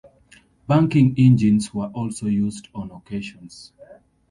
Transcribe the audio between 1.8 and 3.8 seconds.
also used on occasions.